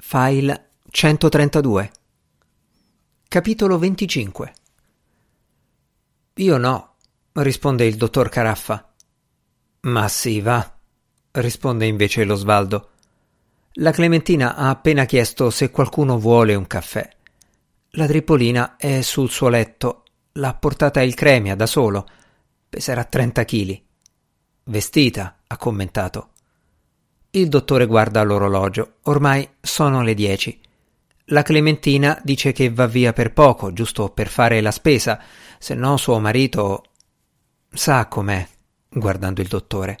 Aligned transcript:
File 0.00 0.70
132 0.90 1.90
Capitolo 3.26 3.78
25 3.78 4.52
Io 6.34 6.56
no, 6.56 6.94
risponde 7.32 7.84
il 7.84 7.96
dottor 7.96 8.28
Caraffa. 8.28 8.94
Ma 9.80 10.08
sì, 10.08 10.40
va, 10.40 10.78
risponde 11.32 11.86
invece 11.86 12.22
lo 12.22 12.36
Svaldo. 12.36 12.90
La 13.72 13.90
Clementina 13.90 14.54
ha 14.54 14.70
appena 14.70 15.04
chiesto 15.04 15.50
se 15.50 15.72
qualcuno 15.72 16.16
vuole 16.16 16.54
un 16.54 16.68
caffè. 16.68 17.06
La 17.90 18.06
Tripolina 18.06 18.76
è 18.76 19.02
sul 19.02 19.28
suo 19.28 19.48
letto, 19.48 20.04
l'ha 20.34 20.54
portata 20.54 21.02
il 21.02 21.14
Cremia 21.14 21.56
da 21.56 21.66
solo, 21.66 22.06
peserà 22.68 23.02
30 23.02 23.44
kg. 23.44 23.82
Vestita, 24.62 25.40
ha 25.44 25.56
commentato. 25.56 26.30
Il 27.38 27.48
dottore 27.48 27.86
guarda 27.86 28.24
l'orologio. 28.24 28.94
Ormai 29.02 29.48
sono 29.60 30.02
le 30.02 30.14
dieci. 30.14 30.60
La 31.26 31.44
Clementina 31.44 32.20
dice 32.24 32.50
che 32.50 32.68
va 32.68 32.88
via 32.88 33.12
per 33.12 33.32
poco, 33.32 33.72
giusto 33.72 34.08
per 34.08 34.26
fare 34.26 34.60
la 34.60 34.72
spesa, 34.72 35.20
se 35.56 35.74
no 35.74 35.96
suo 35.98 36.18
marito 36.18 36.82
sa 37.72 38.06
com'è, 38.06 38.44
guardando 38.88 39.40
il 39.40 39.46
dottore. 39.46 39.98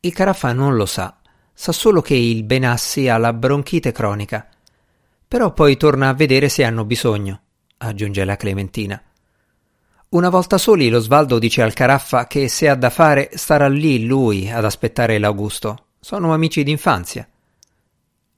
Il 0.00 0.14
Caraffa 0.14 0.54
non 0.54 0.76
lo 0.76 0.86
sa, 0.86 1.18
sa 1.52 1.72
solo 1.72 2.00
che 2.00 2.14
il 2.14 2.42
Benassi 2.44 3.06
ha 3.06 3.18
la 3.18 3.34
bronchite 3.34 3.92
cronica. 3.92 4.48
Però 5.28 5.52
poi 5.52 5.76
torna 5.76 6.08
a 6.08 6.14
vedere 6.14 6.48
se 6.48 6.64
hanno 6.64 6.86
bisogno, 6.86 7.40
aggiunge 7.76 8.24
la 8.24 8.36
Clementina. 8.36 8.98
Una 10.08 10.30
volta 10.30 10.56
soli 10.56 10.88
lo 10.88 11.00
Svaldo 11.00 11.38
dice 11.38 11.60
al 11.60 11.74
Caraffa 11.74 12.26
che 12.26 12.48
se 12.48 12.66
ha 12.66 12.76
da 12.76 12.88
fare 12.88 13.28
starà 13.34 13.68
lì 13.68 14.06
lui 14.06 14.50
ad 14.50 14.64
aspettare 14.64 15.18
l'Augusto, 15.18 15.85
sono 16.06 16.32
amici 16.32 16.62
d'infanzia. 16.62 17.28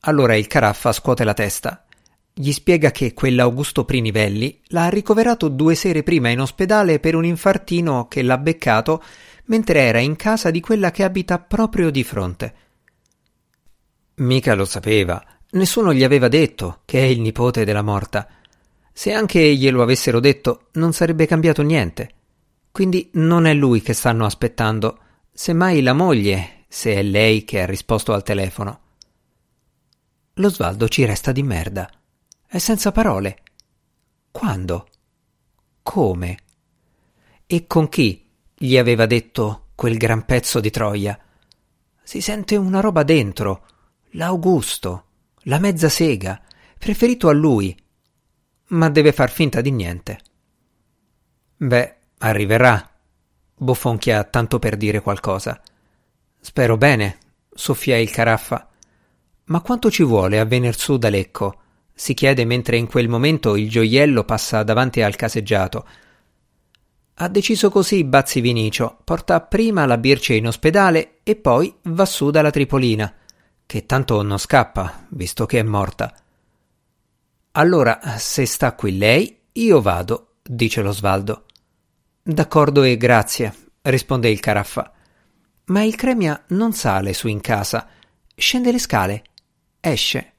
Allora 0.00 0.34
il 0.34 0.46
Caraffa 0.46 0.90
scuote 0.90 1.22
la 1.22 1.34
testa. 1.34 1.84
Gli 2.32 2.50
spiega 2.50 2.91
che 2.91 3.12
quell'Augusto 3.12 3.84
Prinivelli 3.84 4.58
l'ha 4.69 4.88
ricoverato 4.88 5.48
due 5.48 5.75
sere 5.75 6.02
prima 6.02 6.30
in 6.30 6.41
ospedale 6.41 6.98
per 6.98 7.14
un 7.14 7.27
infartino 7.27 8.08
che 8.08 8.22
l'ha 8.22 8.38
beccato 8.38 9.02
mentre 9.48 9.80
era 9.80 9.98
in 9.98 10.16
casa 10.16 10.50
di 10.50 10.60
quella 10.60 10.91
che 10.91 11.05
abita 11.05 11.38
proprio 11.41 11.91
di 11.91 12.02
fronte. 12.05 12.55
Mica 14.14 14.55
lo 14.55 14.64
sapeva, 14.64 15.22
nessuno 15.50 15.92
gli 15.92 16.05
aveva 16.05 16.28
detto 16.28 16.80
che 16.86 17.00
è 17.00 17.05
il 17.05 17.20
nipote 17.20 17.66
della 17.66 17.82
morta. 17.82 18.28
Se 18.91 19.12
anche 19.12 19.55
glielo 19.55 19.82
avessero 19.82 20.20
detto, 20.20 20.69
non 20.72 20.94
sarebbe 20.94 21.27
cambiato 21.27 21.60
niente. 21.60 22.12
Quindi 22.72 23.10
non 23.14 23.44
è 23.44 23.53
lui 23.53 23.82
che 23.82 23.92
stanno 23.92 24.25
aspettando, 24.25 24.98
semmai 25.30 25.82
la 25.82 25.92
moglie 25.92 26.58
se 26.69 26.94
è 26.94 27.02
lei 27.02 27.44
che 27.44 27.62
ha 27.62 27.66
risposto 27.66 28.12
al 28.12 28.22
telefono. 28.22 28.80
Lo 30.34 30.50
Svaldo 30.50 30.86
ci 30.88 31.05
resta 31.05 31.33
di 31.33 31.42
merda. 31.42 31.91
È 32.47 32.58
senza 32.58 32.92
parole. 32.92 33.42
Quando? 34.30 34.88
Come? 35.83 36.38
E 37.47 37.66
con 37.66 37.88
chi 37.88 38.30
gli 38.55 38.77
aveva 38.77 39.06
detto 39.06 39.69
quel 39.75 39.97
gran 39.97 40.25
pezzo 40.27 40.60
di 40.60 40.70
Troia? 40.70 41.19
Si 42.02 42.20
sente 42.20 42.56
una 42.56 42.80
roba 42.80 43.03
dentro. 43.03 43.66
L'Augusto, 44.12 45.06
la 45.44 45.58
mezza 45.58 45.88
sega, 45.88 46.41
preferito 46.78 47.28
a 47.28 47.32
lui. 47.32 47.77
Ma 48.69 48.91
deve 48.91 49.12
far 49.12 49.30
finta 49.30 49.60
di 49.60 49.70
niente. 49.70 50.20
Beh, 51.56 51.97
arriverà. 52.19 52.91
Bofonchia 53.56 54.25
tanto 54.25 54.58
per 54.58 54.77
dire 54.77 55.00
qualcosa. 55.00 55.60
Spero 56.41 56.77
bene, 56.77 57.19
soffia 57.53 57.97
il 57.97 58.11
Caraffa. 58.11 58.69
Ma 59.44 59.61
quanto 59.61 59.91
ci 59.91 60.03
vuole 60.03 60.39
a 60.39 60.44
venir 60.44 60.77
su 60.77 60.97
da 60.97 61.08
Lecco? 61.08 61.62
si 61.98 62.14
chiede 62.14 62.44
mentre 62.44 62.77
in 62.77 62.86
quel 62.86 63.08
momento 63.08 63.56
il 63.56 63.69
gioiello 63.69 64.22
passa 64.22 64.62
davanti 64.62 65.03
al 65.03 65.16
caseggiato. 65.16 65.84
Ha 67.14 67.28
deciso 67.28 67.70
così 67.70 68.04
Bazzi 68.04 68.41
Vinicio, 68.41 68.99
porta 69.03 69.41
prima 69.41 69.84
la 69.84 69.99
Birce 69.99 70.34
in 70.34 70.47
ospedale 70.47 71.19
e 71.25 71.34
poi 71.34 71.75
va 71.82 72.06
su 72.06 72.31
dalla 72.31 72.53
Tripolina, 72.53 73.12
che 73.66 73.84
tanto 73.84 74.22
non 74.22 74.38
scappa, 74.38 75.06
visto 75.09 75.44
che 75.44 75.59
è 75.59 75.65
morta. 75.65 76.15
Allora, 77.53 77.99
se 78.16 78.47
sta 78.47 78.76
qui 78.76 78.97
lei, 78.97 79.37
io 79.55 79.81
vado, 79.81 80.34
dice 80.41 80.82
lo 80.82 80.93
Svaldo. 80.93 81.47
D'accordo 82.22 82.84
e 82.84 82.97
grazie, 82.97 83.53
risponde 83.82 84.31
il 84.31 84.38
Caraffa. 84.38 84.93
Ma 85.69 85.83
il 85.83 85.97
Cremia 85.97 86.45
non 86.49 86.73
sale 86.73 87.12
su 87.12 87.29
in 87.29 87.41
casa, 87.41 87.89
scende 88.34 88.73
le 88.73 88.79
scale, 88.79 89.23
esce. 89.81 90.33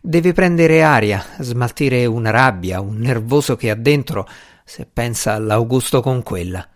Deve 0.00 0.32
prendere 0.32 0.82
aria, 0.82 1.24
smaltire 1.40 2.06
una 2.06 2.30
rabbia, 2.30 2.80
un 2.80 2.98
nervoso 2.98 3.56
che 3.56 3.70
ha 3.70 3.74
dentro, 3.74 4.28
se 4.64 4.86
pensa 4.86 5.34
all'Augusto 5.34 6.00
con 6.00 6.22
quella. 6.22 6.66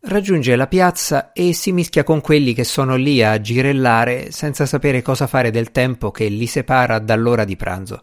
Raggiunge 0.00 0.56
la 0.56 0.66
piazza 0.66 1.32
e 1.32 1.52
si 1.52 1.70
mischia 1.70 2.02
con 2.02 2.20
quelli 2.20 2.54
che 2.54 2.64
sono 2.64 2.96
lì 2.96 3.22
a 3.22 3.40
girellare 3.40 4.32
senza 4.32 4.66
sapere 4.66 5.02
cosa 5.02 5.28
fare 5.28 5.52
del 5.52 5.70
tempo 5.70 6.10
che 6.10 6.26
li 6.26 6.46
separa 6.46 6.98
dall'ora 6.98 7.44
di 7.44 7.54
pranzo. 7.54 8.02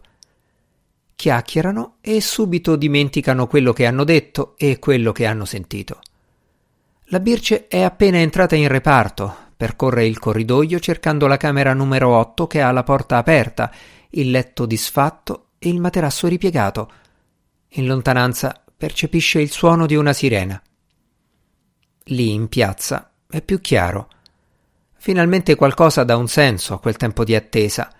Chiacchierano 1.14 1.96
e 2.00 2.20
subito 2.22 2.76
dimenticano 2.76 3.46
quello 3.46 3.74
che 3.74 3.84
hanno 3.84 4.04
detto 4.04 4.54
e 4.56 4.78
quello 4.78 5.12
che 5.12 5.26
hanno 5.26 5.44
sentito. 5.44 6.00
La 7.08 7.20
Birce 7.20 7.68
è 7.68 7.82
appena 7.82 8.16
entrata 8.16 8.56
in 8.56 8.66
reparto, 8.66 9.36
percorre 9.56 10.06
il 10.06 10.18
corridoio 10.18 10.78
cercando 10.78 11.26
la 11.26 11.36
camera 11.36 11.74
numero 11.74 12.16
8 12.16 12.46
che 12.46 12.62
ha 12.62 12.70
la 12.72 12.82
porta 12.82 13.18
aperta, 13.18 13.70
il 14.10 14.30
letto 14.30 14.64
disfatto 14.64 15.48
e 15.58 15.68
il 15.68 15.80
materasso 15.80 16.26
ripiegato. 16.28 16.90
In 17.76 17.86
lontananza 17.86 18.58
percepisce 18.74 19.40
il 19.40 19.50
suono 19.50 19.84
di 19.84 19.96
una 19.96 20.14
sirena. 20.14 20.60
Lì 22.04 22.32
in 22.32 22.48
piazza 22.48 23.10
è 23.28 23.42
più 23.42 23.60
chiaro. 23.60 24.08
Finalmente 24.96 25.56
qualcosa 25.56 26.04
dà 26.04 26.16
un 26.16 26.28
senso 26.28 26.72
a 26.72 26.80
quel 26.80 26.96
tempo 26.96 27.22
di 27.22 27.34
attesa. 27.34 27.92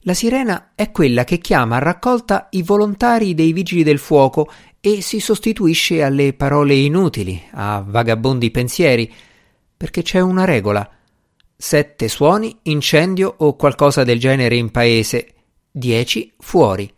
La 0.00 0.14
sirena 0.14 0.70
è 0.76 0.92
quella 0.92 1.24
che 1.24 1.38
chiama 1.38 1.76
a 1.76 1.80
raccolta 1.80 2.46
i 2.50 2.62
volontari 2.62 3.34
dei 3.34 3.52
vigili 3.52 3.82
del 3.82 3.98
fuoco 3.98 4.48
e 4.86 5.02
si 5.02 5.18
sostituisce 5.18 6.00
alle 6.04 6.32
parole 6.32 6.74
inutili, 6.74 7.42
a 7.54 7.82
vagabondi 7.84 8.52
pensieri, 8.52 9.12
perché 9.76 10.02
c'è 10.02 10.20
una 10.20 10.44
regola. 10.44 10.88
Sette 11.56 12.06
suoni, 12.06 12.56
incendio 12.62 13.34
o 13.38 13.56
qualcosa 13.56 14.04
del 14.04 14.20
genere 14.20 14.54
in 14.54 14.70
paese, 14.70 15.34
dieci 15.72 16.32
fuori. 16.38 16.88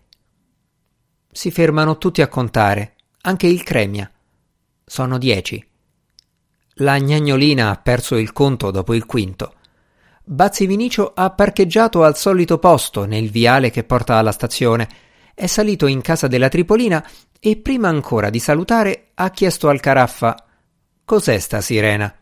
Si 1.33 1.51
fermano 1.51 1.97
tutti 1.97 2.21
a 2.21 2.29
contare, 2.29 2.97
anche 3.23 3.47
il 3.47 3.63
Cremia. 3.63 4.13
Sono 4.85 5.17
dieci. 5.17 5.67
La 6.81 6.99
gnagnolina 6.99 7.71
ha 7.71 7.77
perso 7.77 8.17
il 8.17 8.35
conto 8.35 8.71
dopo 8.71 8.93
il 8.93 9.07
quinto. 9.07 9.55
Bazzi 10.25 10.67
Vinicio 10.67 11.13
ha 11.15 11.31
parcheggiato 11.31 12.05
al 12.05 12.19
solito 12.19 12.59
posto 12.59 13.07
nel 13.07 13.31
viale 13.31 13.71
che 13.71 13.83
porta 13.83 14.17
alla 14.17 14.33
stazione. 14.33 15.08
È 15.39 15.47
salito 15.47 15.87
in 15.87 16.01
casa 16.01 16.27
della 16.27 16.49
Tripolina 16.49 17.09
e 17.39 17.59
prima 17.59 17.87
ancora 17.87 18.29
di 18.29 18.41
salutare 18.41 19.11
ha 19.15 19.31
chiesto 19.31 19.69
al 19.69 19.79
Caraffa 19.79 20.35
Cos'è 21.05 21.39
sta 21.39 21.61
sirena? 21.61 22.13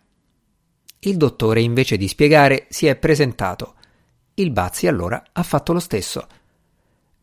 Il 0.99 1.17
dottore, 1.17 1.63
invece 1.63 1.97
di 1.97 2.09
spiegare, 2.09 2.67
si 2.69 2.87
è 2.87 2.95
presentato. 2.95 3.77
Il 4.35 4.51
Bazzi 4.51 4.87
allora 4.87 5.25
ha 5.33 5.43
fatto 5.43 5.73
lo 5.73 5.81
stesso. 5.81 6.27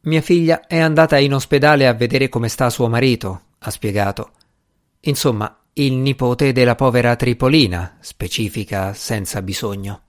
Mia 0.01 0.21
figlia 0.21 0.65
è 0.65 0.79
andata 0.79 1.19
in 1.19 1.35
ospedale 1.35 1.85
a 1.85 1.93
vedere 1.93 2.27
come 2.27 2.49
sta 2.49 2.71
suo 2.71 2.89
marito, 2.89 3.41
ha 3.59 3.69
spiegato. 3.69 4.31
Insomma, 5.01 5.55
il 5.73 5.93
nipote 5.93 6.53
della 6.53 6.73
povera 6.73 7.15
Tripolina, 7.15 7.97
specifica 7.99 8.95
senza 8.95 9.43
bisogno. 9.43 10.02